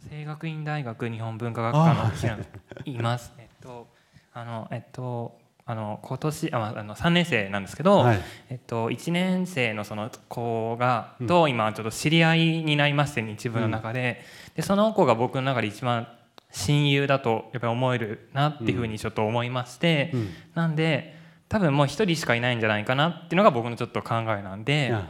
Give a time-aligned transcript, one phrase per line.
[0.00, 2.44] 聖学院大学日本文化学科の平野
[2.84, 3.32] います。
[3.38, 3.86] えっと
[4.32, 5.36] あのえっと
[5.66, 8.20] あの今年ああの3年生なんですけど、はい。
[8.50, 11.26] えっと1年生のその子がうん。
[11.26, 14.20] と今ちょっと知り合いになりまして日部の中で、
[14.54, 16.06] でその子が僕の中で一番
[16.52, 20.28] 親友だとやっぱり思えるなっていうふうにちょっと思いまして、うん。
[20.54, 21.16] なんで
[21.48, 24.92] 多分もう一人しかいないんじゃないかなっていうのが僕のちょっと考えなんで。
[24.92, 25.08] あ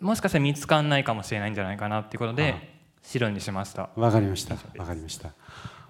[0.00, 2.71] もしかしたら見つかんないかもしれないんじゃないかなっていうことで
[3.02, 4.54] 白にしましたわかりました。
[4.76, 5.32] わかりました。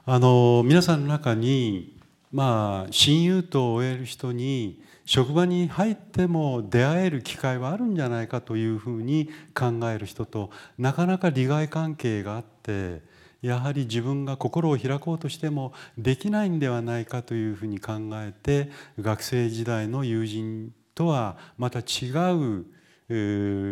[0.04, 2.00] あの皆さんの中に
[2.32, 13.02] まあ親友と追える人に職場に入っても出会える機会はあるんじゃないかというふうに考える人となかなか利害関係があって
[13.42, 22.64] やはり自分が心を開こうとしてもできないんではないかというふうに考えて学生時代の友人とはまた違う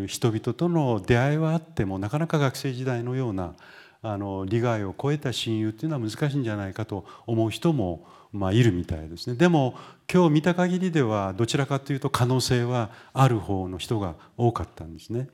[0.07, 3.55] 人々との出会いはあってもなかなか学生時代のような
[4.03, 9.75] あの利害を超えた親友っていうのは難しいんじゃないかと思う人も、まあ、いるみたいですねでも
[10.11, 15.29] 今日見た限りではどちらかというと可能性はある方の人が多かったんですね。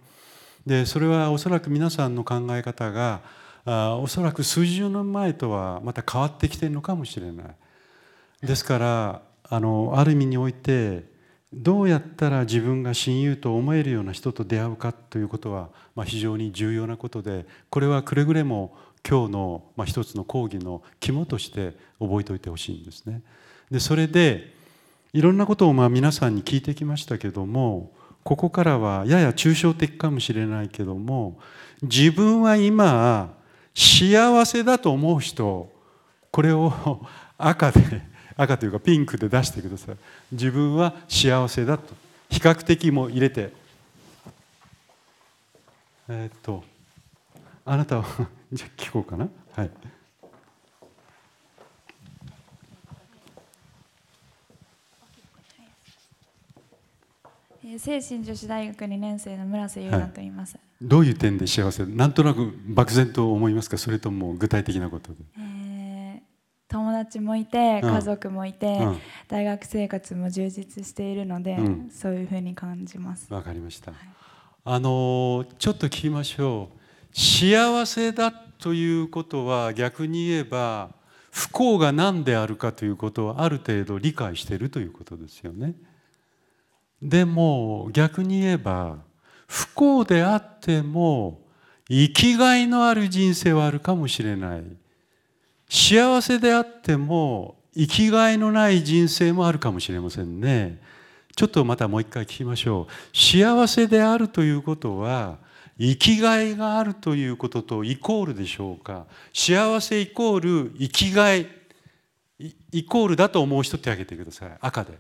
[0.67, 3.21] でそれはおそらく皆さんの考え方が
[3.65, 7.47] あおそらく数十年前とはまた変わってきているのかもしれない。
[8.43, 11.05] ですからあのある意味において
[11.53, 15.71] どうやったら自分が親友と思えるような人と出会うかということは、
[16.05, 18.77] 非常に重要なことでこれはくれぐれも
[19.09, 23.23] 今日の、一つの講義の肝として覚えておいてほしいんですね。
[23.71, 24.55] でそれで
[25.13, 31.39] いろんなことをまあ皆さんに聞いてきましたけどもここからはやや抽象的かもしれないけども
[31.83, 33.35] 自分は今
[33.75, 35.71] 幸せだと思う人
[36.31, 37.01] これを
[37.39, 38.03] 赤で
[38.37, 39.97] 赤というかピンクで出してください。
[40.33, 41.95] 自分は幸せだと。
[42.29, 43.53] 比較的も入れて。
[46.09, 46.63] えーっと
[47.65, 49.29] あなたは じゃあ聞こうかな。
[49.55, 49.71] はい。
[57.65, 61.85] えー聖心女子大学2年生の村瀬優奈と言います、どういう点で幸せ？
[61.85, 63.77] なんとなく漠然と思いますか？
[63.77, 65.19] それとも具体的なことで
[67.07, 67.91] 達もいてうん。
[67.91, 69.01] 家族もいて、うん。
[69.29, 71.91] 大学生活も充実しているので、うん。
[71.91, 73.33] そういうふうに感じます。
[73.33, 73.93] わかりました、
[74.65, 76.77] あのちょっと聞きましょう。
[77.19, 80.91] 幸せだということは逆に言えば
[81.31, 85.75] 不幸が何であるかということはある程度理解しているということですよね。
[87.01, 88.99] でも逆に言えば
[89.47, 91.41] 不幸であっても
[91.89, 94.65] 生きがいのある人生はあるかもしれない
[95.69, 100.81] 幸せであっても生きがいのない人生もあるかもしれませんね。
[101.35, 103.17] ちょっとまたもう一回聞きましょう。
[103.17, 105.39] 幸せであるということは
[105.79, 109.05] 生きがいがあるということとイコールでしょうか？
[109.35, 110.41] 幸せイコー
[110.71, 111.47] ル生きがい
[112.73, 114.51] イコールだと思う人手挙げてください。
[114.61, 114.99] 赤で。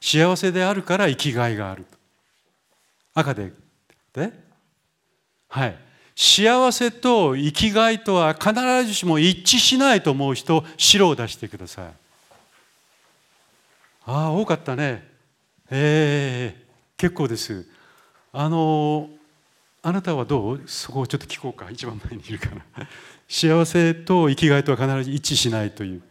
[0.00, 1.86] 幸せであるから生きがいがある
[3.14, 3.52] 赤で。
[4.12, 4.32] で？
[5.48, 5.76] はい。
[6.14, 8.52] 幸せと生きがいとは必
[8.86, 11.86] ずしも一致しないと思う人白を出してください。
[14.04, 15.08] ああ多かったね。
[15.70, 16.62] ええ
[16.96, 17.66] 結構です。
[18.32, 19.08] あの
[19.82, 20.62] あなたはどう？
[20.66, 21.70] そこをちょっと聞こうか。
[21.70, 22.86] 一番前にいるから。
[23.28, 26.02] 幸せと生きがいとは必ず一致しないという。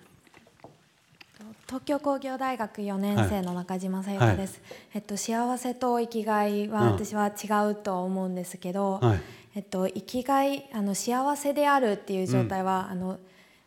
[1.67, 4.61] 東京工業大学4年生の中島さゆかです、
[4.93, 6.91] えっと、幸せと生きがいはうん。
[6.91, 9.19] 私は違うと思うんですけど、はい
[9.53, 13.19] えっと、生きがいあの幸せであるっていう状態は、あの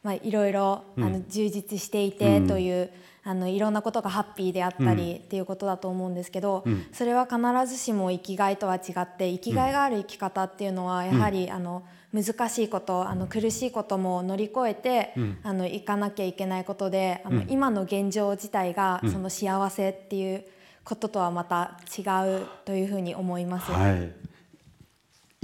[0.03, 2.91] まあ、いろいろ、あの充実していてという、
[3.23, 6.87] あのいろんなことがハッピーであったりっていうことだと思うんですけど、うん。
[6.93, 15.39] それは必ずしも生きがいとは違って生きがいがある生き方っていうのはやはり、あの難しいことあの苦しいことも乗り越えて、うん。
[15.43, 17.47] あの行かなきゃいけないことであの、うん。
[17.51, 19.11] 今の現状自体が、うん。
[19.11, 20.45] その幸せっていう
[20.85, 22.03] こととはまた違
[22.43, 23.73] うというふうに思います。
[23.73, 24.34] はい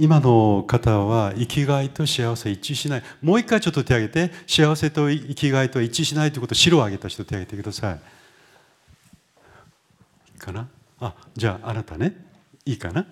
[0.01, 3.03] 今の方は生きがいと幸せ一致しない。
[3.21, 4.33] もう一回ちょっと手を挙げて。
[4.47, 7.99] 幸せと生きがいとは一致しないということを白を挙げた人手を挙げてください。
[10.33, 10.67] いいかな？
[10.99, 12.15] あじゃああなたね。
[12.65, 13.05] いいかな？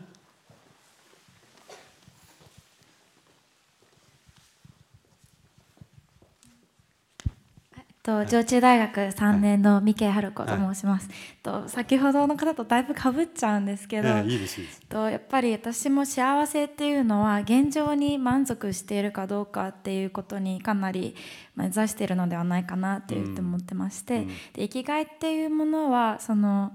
[8.01, 11.10] と上中大学3年の三毛春子と申します、
[11.44, 14.81] と先ほどの方とだいぶかぶっちゃうんですけど、ええいいですいいです。
[14.88, 21.16] とやっぱり私も幸せっていうのは現状に満足しているかどうかっていうことにかなり
[21.56, 26.72] 目指しているのではないかなっていうふうに思ってまして、うんで生きがいっていうものはその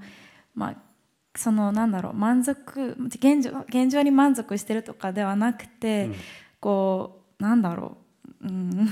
[0.55, 0.77] まあ
[1.37, 6.11] そのなんだろう満足現状現状に満足してるとかではなくて、
[6.61, 7.97] こうなんだろ
[8.43, 8.89] う、うん、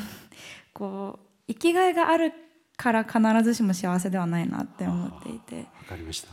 [0.73, 2.32] こう生きがいがある
[2.76, 6.28] から必ずしも幸せではないなって思っていてわかりました。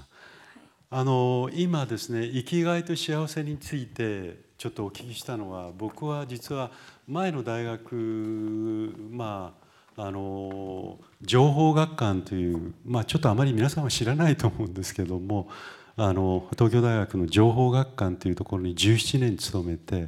[0.92, 6.72] あの今ですね生きがいと幸せについてちょっとお聞きしたのは僕は実は
[7.08, 9.54] 前の大学ま
[9.96, 15.50] ああの情報学館というまあちょっとあまり皆さんは知らないと思うんですけども
[15.96, 20.08] あの東京大学の情報学館というところに17年勤めて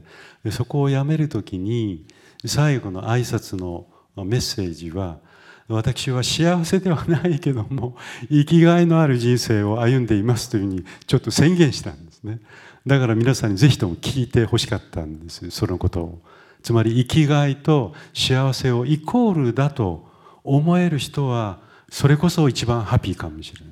[0.49, 2.07] そこを辞める時に
[2.45, 3.85] 最後の挨拶の
[4.15, 5.19] メッセージは
[5.67, 7.95] 私は幸せではないけども
[8.29, 12.39] 生きがいのある人生を歩んでいますというふうにちょっと宣言したんですね。
[12.85, 16.21] だから皆さんにぜひとも聞いてほしかったんですそのことを
[16.63, 20.07] つまり生きがいと幸せをイコールだと
[20.43, 21.59] 思える人は
[21.89, 23.71] それこそ一番ハッピーかもしれな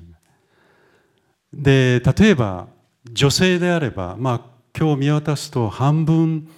[1.52, 2.68] で例えば
[3.10, 4.40] 女性であればまあ
[4.78, 6.48] 今日見渡すと半分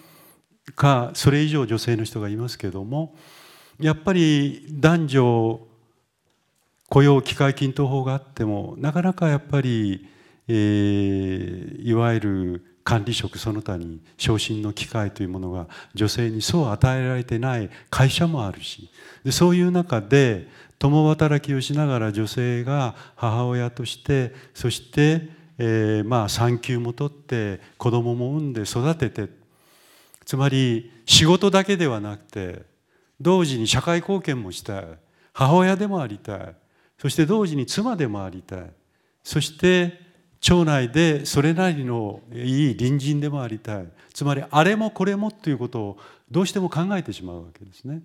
[0.76, 3.14] かそれ以上女性の人がいますけども
[3.78, 5.60] やっぱり男女
[6.88, 10.08] 雇用機会均等法があってもなかなかやっぱり、
[10.46, 18.90] えー、いわゆる管理職その他に昇進の機会というものが女性にそう与えられてない会社もあるし
[19.24, 20.48] でそういう中で
[20.78, 25.28] 共働きをしながら女性が母親としてそして、
[25.58, 29.28] えー、まあ産休も取って子供も産んで育てて
[30.24, 32.71] つまり仕事だけではなくて
[33.22, 34.86] 同時に社会貢献もしたい。
[35.32, 36.56] 母親でもありたい。
[36.98, 38.70] そして同時に妻でもありたい。
[39.22, 40.00] そして
[40.40, 43.86] 町内でそれなりのいい隣人でもありたい。
[44.12, 45.98] つまりあれもこれもということを
[46.30, 48.02] どうしても考えてしまうわけですね。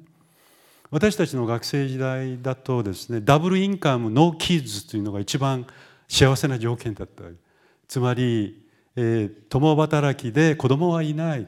[0.90, 5.68] 私たちの学生時代だとですねダブルインカムノーキッズというのが一番
[6.08, 7.24] 幸せな条件だった
[7.90, 8.64] つまり、
[8.96, 11.48] えー、共働きで子供はいない。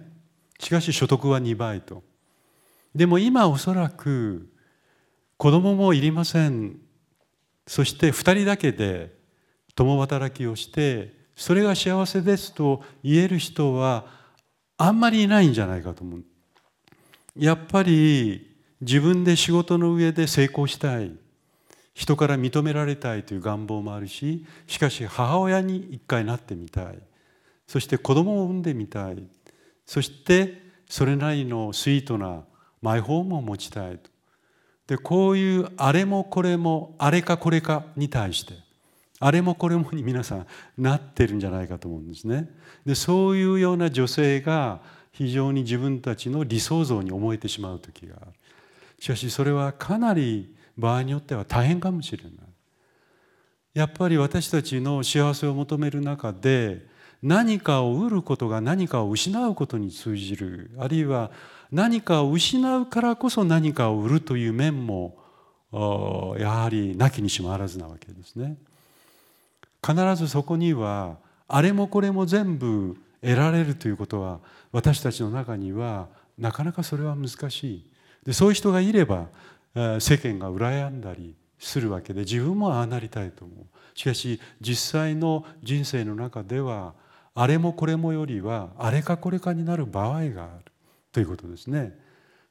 [0.60, 2.04] しかし所得は2倍と。
[2.96, 4.50] でも今おそらく
[5.38, 6.78] 子供もいりません。
[7.68, 9.16] そして2人だけで
[9.76, 14.06] 共働きをしてそれが幸せですと言える人は
[14.78, 16.24] あんまりいないんじゃないかと思う。
[17.38, 21.12] やっぱり自分で仕事の上で成功したい。
[21.94, 27.00] 人から認められたいという願望もあるししかし母親に一回なってみたい。
[27.68, 29.24] そして子供を産んでみたい。
[29.86, 32.44] そしてそれなりのスイートな
[32.82, 34.10] マイホームを持ちたいと。
[34.88, 38.56] でこういうあれもこれもあれかこれかに対して
[39.20, 40.48] あれもこれもに皆さん
[40.78, 42.50] なってるんじゃないかと思うんですね。
[42.86, 44.80] でそういうような女性が
[45.12, 48.32] 非常に自分たちの理想像に思えてしまう時がある。
[49.00, 52.34] しかしそれはかなり場合によっては大変かもしれない。
[53.74, 56.88] やっぱり私たちの幸せを求める中で
[57.22, 60.72] 何かを得ることが何かを失うことに通じる。
[60.78, 61.32] あるいは
[61.72, 65.18] 何かを失うからこそ何かを売るという面も
[65.72, 68.58] やはりなきにしもあらずなわけですね。
[69.86, 71.18] 必ずそこには
[71.48, 74.40] あれもこれも全部得られるということは
[74.72, 76.08] 私たちの中には
[76.38, 77.86] なかなかそれは難しい。
[78.26, 79.28] でそういう人がいれば
[80.00, 83.66] 世間が羨んだりするわけで自分もああなりたいと思う。
[83.94, 86.94] しかし実際の人生の中では
[87.40, 90.74] あれもこれもよりはあれかこれかになる場合がある
[91.14, 91.98] ということですね。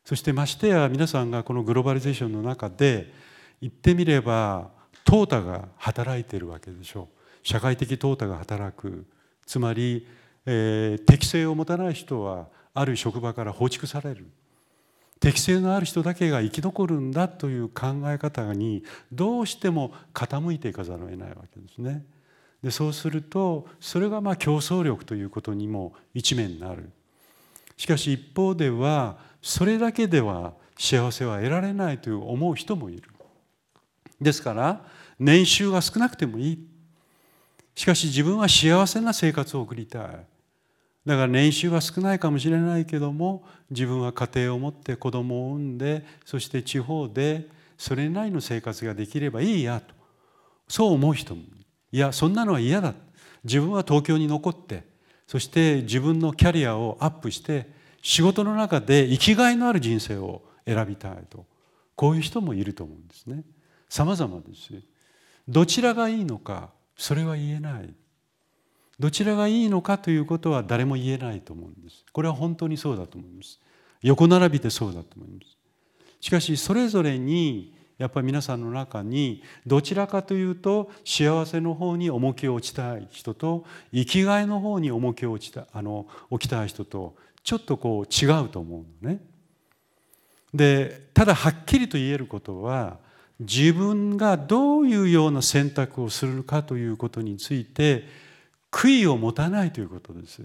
[0.03, 3.13] そしてましてや皆さんがこのグローバリゼーションの中で
[3.61, 4.71] 言ってみれば
[5.05, 7.47] 淘汰が働いてるわけでしょう。
[7.47, 9.05] 社会的淘汰が働く。
[9.45, 10.07] つまり、
[10.47, 14.27] えー、適性を持たない人はある職場から放逐される。
[15.21, 22.07] 適性のある人だけが生き残るんだという考え方にどうしても傾いていかざるを得ないわけですね。
[22.63, 26.91] でそうするとそれがまあ競争力ということにも一面になる。
[27.77, 33.03] しかし一方ではそれだけでは幸せは得られないという思う人もいる。
[34.21, 34.85] ですから
[35.19, 36.69] 年収が少なくてもいい。
[37.75, 40.27] しかし自分は幸せな生活を送りたい。
[41.09, 47.49] だから年収は少ないかもしれないけども自分は家庭を持って子供を産んでそして地方で
[47.79, 49.95] それなりの生活ができればいいやと
[50.69, 51.58] そう思う人もい
[51.93, 52.95] いやそんなのは嫌だ。
[53.45, 54.85] 自分は東京に残って
[55.27, 57.71] そして自分のキャリアをアップして
[58.03, 61.47] 仕事の中で生きがいのある人生を選びたいと。
[61.95, 63.43] こういう人もいると思うんですね。
[63.89, 64.71] 様々です
[65.49, 67.93] どちらがいいのかそれは言えない。
[68.99, 72.05] どちらがいいのかということは誰も言えないと思うんです。
[72.13, 73.61] これは本当にそうだと思います。
[74.03, 75.57] 横並びでそうだと思います。
[76.21, 89.21] しかしそれぞれにやっぱり皆さんの中にどちらかというと幸せの方に重きを置きたい人と生きがいの方に重きを置きたあの置きたい人とちょっとこう違うと思うのね。
[90.55, 92.99] でただはっきりと言えることは
[93.41, 98.05] 自分がどういうような選択をするかということについて
[98.71, 100.43] 悔いを持たないということです。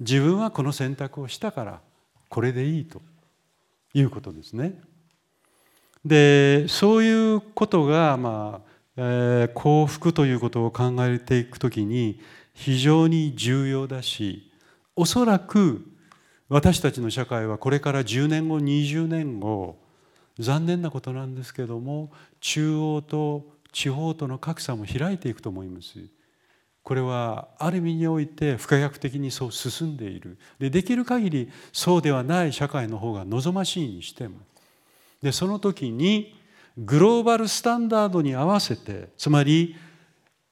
[0.00, 1.80] 自分はこの選択をしたから
[2.28, 3.00] これでいいと
[3.94, 4.80] いうことですね。
[6.08, 12.18] でそういうことが、まあえー、幸福ということを考えていくときに
[12.54, 14.50] 非常に重要だし
[14.96, 15.86] おそらく
[16.48, 19.78] 私たちの社会はこれから10年後20年後
[20.38, 22.10] 残念なことなんですけども
[22.40, 25.98] 中央と地方との格差も開いていくと思います。
[26.82, 34.38] これはある意味において不可逆的にそう進んでいるでできる限りそうではない社会の方が望ましいにしても
[35.22, 36.34] でその時に
[36.76, 39.74] グローバルスタンダードに合わせてつまり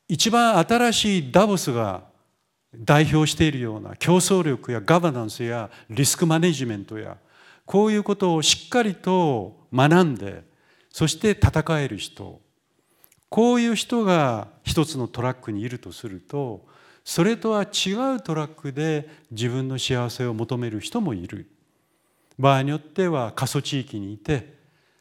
[0.08, 2.02] 一番新しいダボスが
[2.74, 7.16] 代表しているような競争力やガバナンスやリスクマネジメントや
[7.64, 10.44] こういうことをしっかりと学んで
[10.90, 12.40] そして戦える人。
[13.28, 16.64] こういう人が一つのトラックにいるとすると
[17.04, 21.50] それとは違うトラックで自分の幸せを求める人もいる。
[22.38, 24.55] 場合によっては過疎地域にいて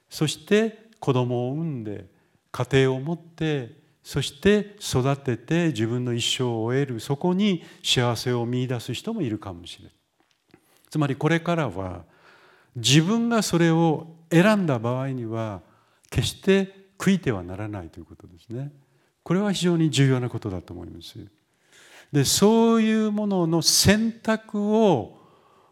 [0.10, 2.06] そして子供を産んで
[2.52, 7.00] 家庭を持ってそして育てて自分の一生を終える。
[7.00, 9.94] そこに幸せを見いだす人もいるかもしれない。
[10.92, 12.04] つまりこれからは
[12.76, 15.62] 自分がそれを選んだ場合には
[16.12, 18.72] 決して悔いてはならないということですね。
[19.24, 21.18] これは非常に重要なことだと思います。
[22.12, 25.18] でそういうものの選択を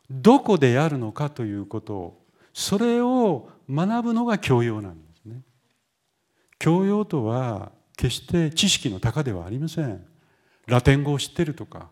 [0.10, 2.23] どこでやるのかということ
[2.54, 5.42] それを学ぶのが教養なんですね。
[6.60, 10.06] 教養とは決して知識の高ではありません。
[10.68, 11.90] ラテン語を知ってるとか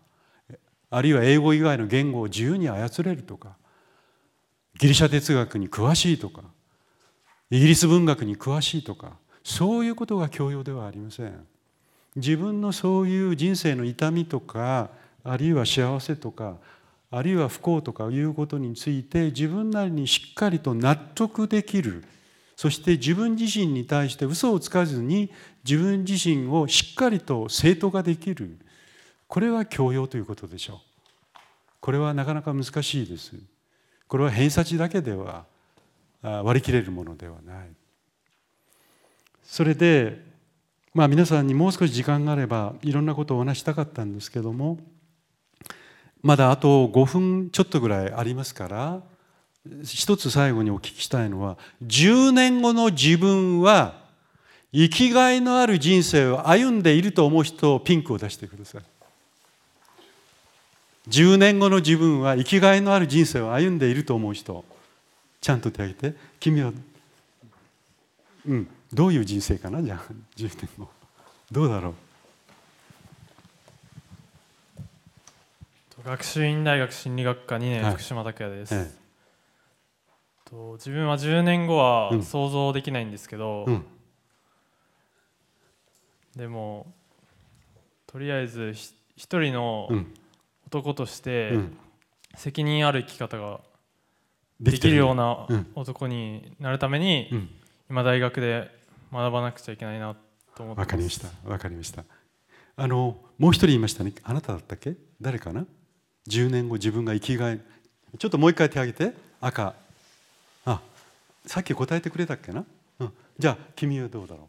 [0.90, 3.56] あるいは英語以外の言語を自由に操れるとか
[4.78, 6.42] ギリシャ哲学に詳しいとか
[7.50, 11.46] イギリス文学に詳しいとかそういうことが教養ではありません。
[12.14, 14.90] 自分のそういう人生の痛みとか
[15.24, 16.58] あるいは幸せとか
[17.14, 22.02] あるいは不幸とかいうことについて自分なりにしっかりと納得できる。
[22.56, 25.30] そして自分自身に対して嘘をつかずに
[25.62, 28.58] 自分自身をしっかりと正当化できる。
[29.28, 31.38] これは教養ということでしょう。
[31.80, 33.34] これはなかなか難しいです。
[34.08, 35.44] これは偏差値だけでは
[36.22, 37.68] 割り切れるものではない。
[39.42, 40.24] それで
[40.94, 44.78] まあ皆さんにもう少し時間があればいろんなことをお話したかったんですけども
[46.22, 49.00] まだあと5分ちょっとぐらいありますから
[49.84, 54.00] 一つ最後にお聞きしたいのは10年後の自分は
[54.72, 58.82] 生きがいのある人生を歩んでいると思う人をピンクを出してください。
[61.08, 64.64] 10年後の自分は生きがいのある人生を歩んでいると思う人
[65.40, 66.18] ちゃんと手を挙げて。
[66.40, 66.72] 君は
[68.46, 69.82] うんどういう人生かな？
[69.82, 70.88] じゃあ10年後。
[71.50, 71.94] どうだろう？
[76.04, 83.84] 学習院大学心理学科2年、はい、福島拓也です、ええ、と自分は10年後は想像できないんですけど、うん、
[86.36, 86.92] でも
[88.06, 88.74] とりあえず
[89.16, 89.88] 一人の
[90.66, 91.52] 男として
[92.34, 93.60] 責任ある生き方が
[94.60, 94.96] できる。
[94.96, 97.48] ような男になるために
[97.88, 98.70] 今大学で
[99.12, 100.16] 学ばなくちゃいけないな
[100.56, 101.28] と思ってわかりました。
[101.48, 102.04] わかりました。
[102.76, 104.12] あのもう一人いましたね。
[104.22, 104.96] あなただったっけ？
[105.20, 105.66] 誰かな？
[106.28, 107.60] 10年後自分が生きがい
[108.18, 109.16] ちょっともう一回手挙げて。
[109.40, 109.74] 赤。
[110.64, 110.80] あ
[111.46, 112.64] さっき答えてくれたっけな、
[113.00, 114.48] うん、じゃあ君はどうだろ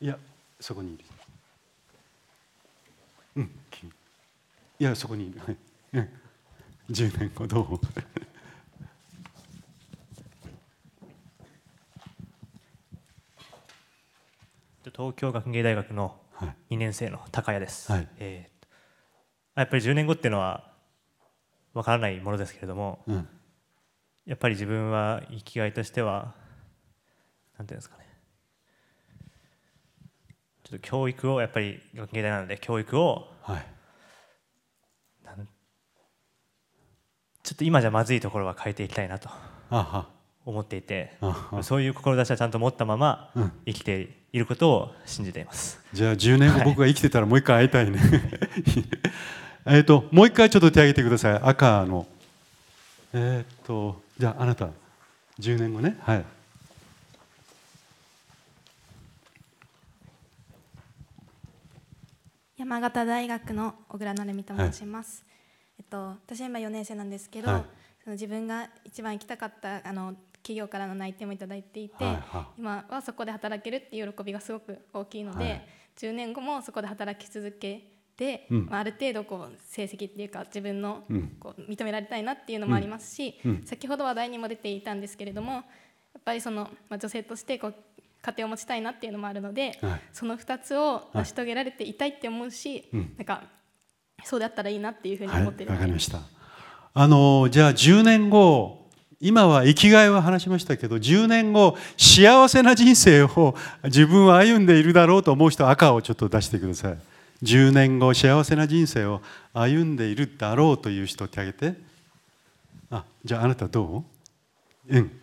[0.00, 0.04] う？
[0.04, 0.18] いや
[0.58, 1.04] そこにいる。
[3.36, 3.92] うん君。
[4.80, 5.40] いやそこにいる。
[6.90, 7.78] 10年後どう？
[14.94, 16.16] 東京学芸大学の
[16.70, 20.71] 2年生の高谷です、はい、えー、やっぱり10年後っていうのは
[21.74, 23.28] わからないものですけれども、うん、
[24.26, 26.34] やっぱり自分は生きがいとしては
[27.58, 28.02] なんていうんですかね。
[30.64, 33.66] ちょっと教育をやっぱり学芸大なので教育を、はい、
[37.42, 39.28] ちょっと今じゃまずいところは変えていきたいなと
[40.46, 41.18] 思っていて
[41.62, 43.30] そういう志はちゃんと持ったまま
[43.66, 48.00] 生きていることを信じています、じゃあ10年後僕が生きてたらもう一回会いたいね
[49.64, 51.34] えっともう一回ちょっと手挙げてください。
[51.34, 52.06] 赤の。
[53.12, 54.70] えっ、とじゃああなた
[55.38, 55.98] 10年後ね。
[56.00, 56.24] はい。
[62.56, 67.64] 山形大学の小倉成美と申します、はい、えっと、私は今4年生なんですけど、は
[68.06, 72.14] い、自分が一番行きたかったあの企業からの内定もいただいていて、はい。
[72.14, 81.04] はい、今はそこで働けるっていう喜びがすごく大きいので、はい、10年後もそこで働き続けて、うん、まあ、ある程度こう成績っていうか自分の
[81.40, 85.62] こう認められたいなっていうのもありますし、うん、先ほど話題にも出ていたんですけれどもやっ
[86.24, 87.74] ぱりその、まあ、女性としてこう
[88.22, 93.42] 家庭を持ちたいなっていうのもあるので、はい、その2つを成し遂げられていたいって思うし、はい、なんか
[94.24, 96.20] そうだったらいいなっていうふうに思ってるわ、はい、かりました。
[96.94, 98.82] あのじゃあ10年後
[99.18, 103.54] 今は生きがいは話しましたけど10年後幸せな人生を
[103.84, 106.98] 自分は歩んでいるだろうと思う人赤をちょっと出してください
[107.42, 109.20] 10年後幸せな人生を
[109.52, 111.74] 歩んでいるだろうという人ってあげて
[112.90, 114.04] あじゃああなたど
[114.88, 114.96] う？
[114.96, 115.20] うん。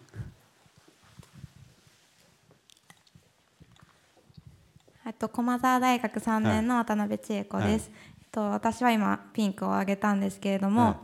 [5.06, 10.96] えっと駒澤大学3年の渡辺千恵子です、はい、えっと、私は今ピンクをあげたんですけれども、はい、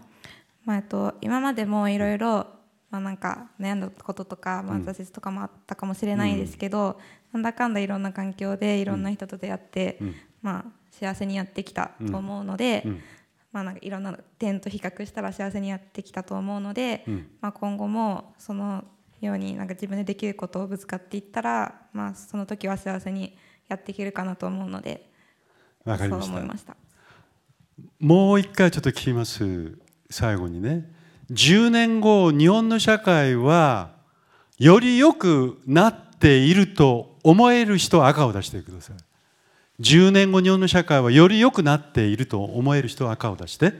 [0.65, 2.47] まあえっと、今までもいろいろ
[2.91, 6.99] まあ、なんか悩んだこととか、まあ、挫折とかもあったかもしれないですけど、
[7.33, 10.65] うん、なんだかんだいろんな環境でいろんな人と出会って、うん、まあ、
[10.99, 13.01] 幸せにやってきたと思うので、うん、
[13.51, 17.05] まあ、なんかいろんな点と比較したら幸せにやってきたと思うので、
[17.41, 18.83] まあ、今後もその
[19.21, 23.37] ようになんか自分でできることをぶつかっていったら、まあ、その時は幸せに
[23.67, 25.09] やっていけるかなと思うので
[25.85, 26.75] そう思いました。
[27.99, 29.77] もう一回ちょっと聞きます。
[30.09, 30.91] 最後にね。
[31.31, 33.91] 10年後日本の社会は
[34.57, 38.95] より良くなっていると思える人は赤を出してください
[39.79, 43.73] 10年後日本の社会はより良くなっていると思える人は赤を出して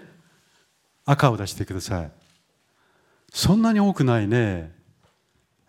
[1.06, 2.12] 赤を出してください。
[3.32, 4.74] そんなに多くないね。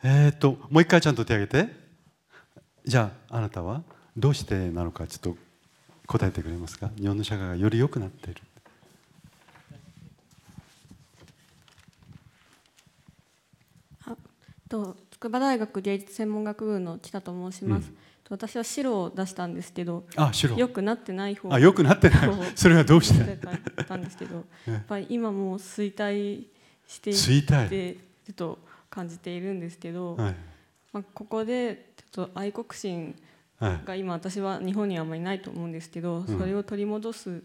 [0.02, 1.86] えっ、ともう一回ちゃんと手を挙げて。
[2.84, 3.82] じゃああなたは
[4.16, 5.36] どうしてなのかちょっと
[6.06, 6.90] 答えてくれますか？
[6.96, 8.42] 日本の社会がより良くなっている。
[15.10, 17.96] 筑波大学芸術専門学部の北と申します、うん、
[18.28, 20.56] 私は白を出したんですけどあ白。
[20.56, 21.52] よくなってない方。
[21.52, 22.30] あよくなってない。
[22.54, 23.38] それはどうして？
[23.84, 26.44] たんですけどやっぱり今も衰退
[26.86, 27.94] していって
[28.26, 28.58] ちょっと
[28.90, 30.34] 感じているんですけど、はい、
[30.92, 33.14] まあ、ここでちょっと愛国心
[33.60, 37.42] が今私は日本にはあまりないと思うんですけど、それを取り戻す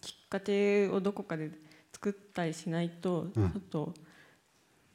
[0.00, 1.50] きっかけをどこかで
[1.92, 3.94] 作ったりしないとちょっと。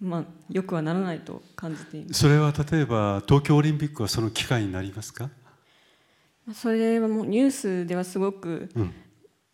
[0.02, 2.22] まあ、よくはならないと感じています。
[2.22, 5.30] それは例えば東京オリンピックはその機会になりますか？
[6.54, 8.70] それはもうニュースではすごく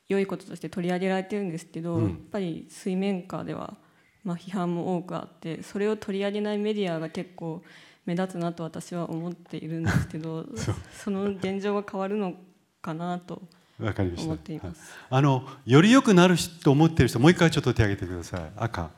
[0.07, 3.75] 良いこととして取り上げられてるんですけど、うん、やっぱり水面下では
[4.23, 7.63] まあ批判も多くあってそれを取り上げないメディアが結構
[8.05, 10.45] 目立つなと私は思っているんですけど
[11.03, 12.35] その現状が変わるの
[12.81, 13.41] かなと
[13.79, 14.93] 思っています。
[15.09, 18.51] あのより良くなると思っている人もう一回ちょっと手を挙げてください。
[18.55, 18.91] 赤。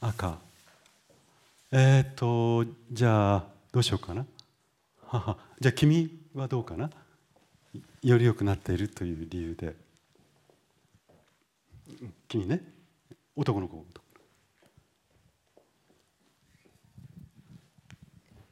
[0.00, 0.47] 赤
[1.70, 4.24] えっ、ー、とじゃあどうしようかな？
[5.60, 6.90] じゃあ君はどうかな？
[8.02, 9.76] より良くなっているという理由で。
[12.26, 12.62] 君ね？
[13.36, 13.84] 男の子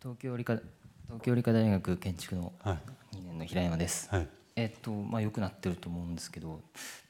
[0.00, 0.54] 東京理科
[1.06, 2.76] 東京理科大学建築の2
[3.24, 6.60] 年の平山です、はい、えっとまあ良くなってると思うんですけど、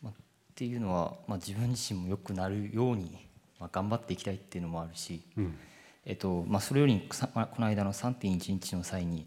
[0.03, 0.15] まあ、っ
[0.55, 5.59] ていうのは、まあ、自分自身も良くなるように、まあ、頑張っていきたいっていうのもあるし、うん
[6.07, 9.27] えっとまあ、それよりこの間の3.1日の際に、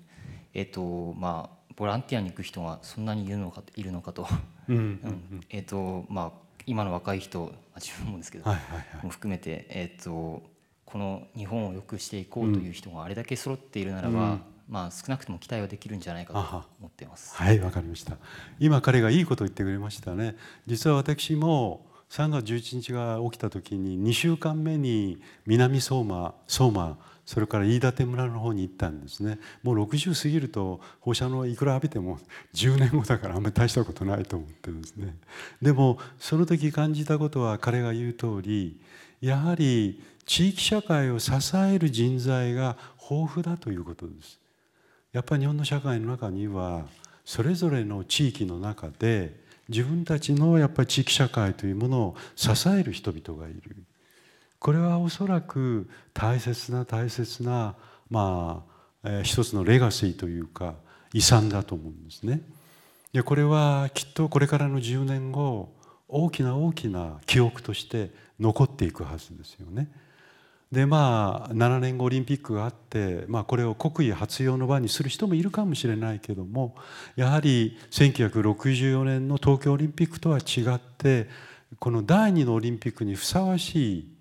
[0.53, 4.27] えっとまあ、ボランティアに行く人がそんなにいるのかいるのかと、
[5.49, 10.41] えっとまあ、今の若い人自分もですけど、はいはいはい、も含めて、えっと、
[10.85, 16.39] この日本を良くしていこうという人があれだけ揃っているならば、うん、まあ、少なくとも期待はできるんじゃないかと
[16.79, 17.35] 思っています。
[17.35, 18.17] はいわかりました。
[18.57, 20.37] 今彼がいいことを言ってくれましたね。
[20.65, 29.37] 実は私も3月11日が起きた時に2週間目に南相馬相馬それから飯舘村の方に行ったんですね。
[29.61, 32.17] もう60過ぎると放射能いくら浴びても
[32.55, 35.15] 10年後だからあんまり大したことないと思ってるんですね。
[35.61, 38.81] でもその時感じたことは彼が言う通り
[39.21, 42.77] やはり地域社会を支える人材が
[43.11, 44.39] 豊富だということです。
[45.11, 46.87] やっぱり日本の社会の中には
[47.23, 53.75] それぞれの地域の中で自分たちのやっぱり地域社会というものを支える人々がいる
[54.59, 57.75] これはおそらく大切な大切な
[58.09, 58.65] ま
[59.03, 60.75] あ、えー、一つのレガシーというか
[61.13, 62.41] 遺産だと思うんですね。
[63.13, 65.73] でこれはきっとこれからの10年後
[66.07, 69.89] 大きな大きな記憶として残っていくはずですよね。
[70.71, 76.75] でまあ7年後オリンピックがあって、まあ、これを国威発揚の場にする人もいるかもしれないけども
[77.15, 81.27] やはり1964年の東京オリンピックとは違って
[81.79, 84.19] この第二のオリンピックにふさわしい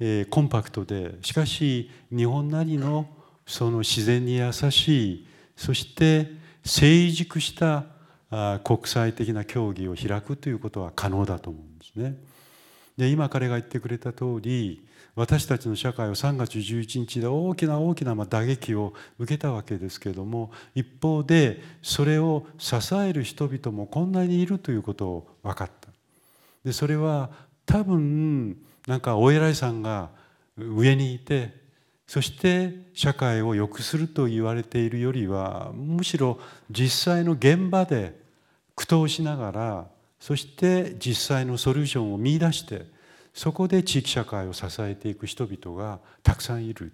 [0.00, 3.08] えー、コンパクトでしかし日本なりの
[3.46, 6.30] その自然に優しいそして
[6.64, 7.84] 成熟した
[8.62, 12.16] 国際的な協議を開くということは可能だと思うんですね。
[12.98, 14.84] で今彼が言ってくれた通り
[15.14, 25.88] 私たちの社会は3月11日で大きな大きな打撃を受けたわけですけれども一方でそれを支える人々もこんなにいるということを分かった。
[26.64, 27.30] でそれは
[27.66, 30.10] 多分なんかお偉いさんが
[30.56, 31.52] 上にいて
[32.06, 36.38] そして社会を良くすると言われているよりはむしろ
[36.70, 38.18] 実際の現場で
[38.74, 39.86] 苦闘しながら
[40.20, 42.86] そして実際のソリューションを見いだして
[43.34, 46.92] そこで地域社会を支えていく人々がたくさんいる。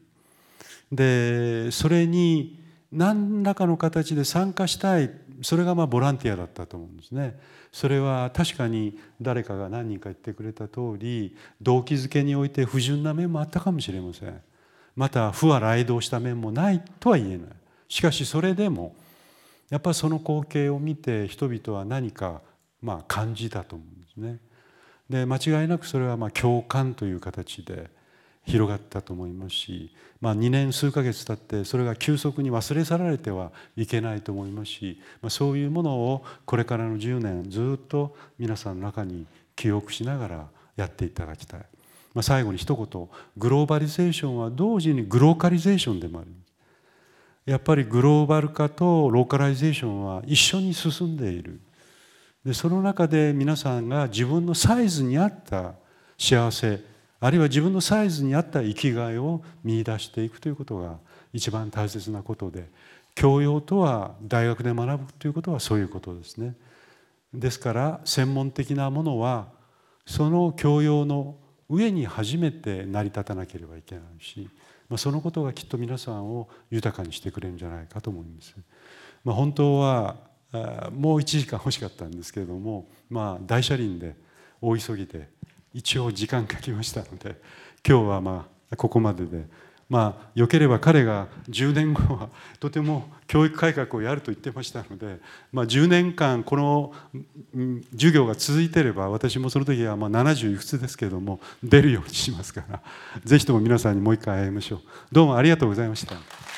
[0.93, 5.11] でそれに何らかの形で参加したい
[5.43, 7.39] それがまあボランティアだったと思うんですね。
[7.73, 14.41] それは確かに誰かが何人か言ってくれた通り動機づけにおいて不純な面もあったかもしれません。
[14.95, 17.49] また負は雷動した面もないとは言えない
[17.89, 18.95] しかしそれでも
[19.71, 22.43] やっぱりその光景を見て人々は何か
[22.85, 24.39] まあ感じたと思うんですね。
[25.09, 27.91] で間違いなくそれはま共感という形で
[28.47, 41.61] 広がったと思いますし、まあ、2年数ヶ月経ってそれが急速に忘れ去られてはいけないと思いますし、まあ、そういうものをこれからの10年ずっと皆さんの中に記憶しながらやっていただきたい。
[42.13, 46.29] まあ、最後に一言グローバリゼーションは同時にグローカリゼーションでもある
[47.45, 51.61] やっぱりグローバル化とローカライゼーションは一緒に進んでいる
[52.45, 55.75] でその中で皆さんが自分のサイズに合った
[56.19, 56.81] 幸せ
[57.21, 60.99] あるいは自分のサイズに合った生きがいを見出していくということが
[61.33, 62.69] 一番大切なことで
[63.15, 66.55] 教養とは大学で学ぶということはそういうことですね。
[67.33, 69.49] ですから専門的なものは
[70.07, 71.37] その教養の
[71.69, 74.49] 上に初めて成り立たなければいけないし、
[74.89, 78.55] まあ、そのことがきっと皆さんを豊かにしてくれるんじゃないかと思います。
[79.25, 80.17] まあ、本当は
[80.93, 84.15] もう1時間欲しかったんですけれども、まあ、大車輪で
[84.61, 85.29] 大急ぎで
[85.73, 87.41] 一応時間かけましたので
[87.87, 89.45] 今日はまあここまでで
[89.89, 95.19] まあよければ彼が10年後はとても教育改革をやると言ってましたので、
[95.53, 96.93] まあ、10年間この
[97.93, 102.81] 授業が続いていれば私もその時はまあ70いくつですけれども出るようにしますから
[103.25, 104.81] 是非とも皆さんにもう一回会いましょう
[105.13, 106.54] どうもありがとうございました。